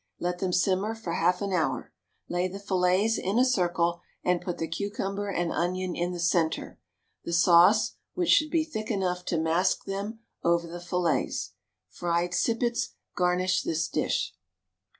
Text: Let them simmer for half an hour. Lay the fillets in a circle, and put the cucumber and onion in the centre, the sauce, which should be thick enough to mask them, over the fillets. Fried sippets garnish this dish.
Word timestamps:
Let 0.19 0.39
them 0.39 0.51
simmer 0.51 0.95
for 0.95 1.13
half 1.13 1.43
an 1.43 1.53
hour. 1.53 1.93
Lay 2.27 2.47
the 2.47 2.57
fillets 2.57 3.19
in 3.19 3.37
a 3.37 3.45
circle, 3.45 4.01
and 4.23 4.41
put 4.41 4.57
the 4.57 4.67
cucumber 4.67 5.29
and 5.29 5.51
onion 5.51 5.95
in 5.95 6.11
the 6.11 6.19
centre, 6.19 6.79
the 7.23 7.31
sauce, 7.31 7.97
which 8.15 8.29
should 8.29 8.49
be 8.49 8.63
thick 8.63 8.89
enough 8.89 9.23
to 9.25 9.37
mask 9.37 9.85
them, 9.85 10.21
over 10.43 10.65
the 10.67 10.81
fillets. 10.81 11.53
Fried 11.87 12.33
sippets 12.33 12.95
garnish 13.15 13.61
this 13.61 13.87
dish. 13.87 14.33